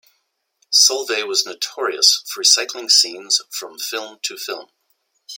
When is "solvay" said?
0.73-1.27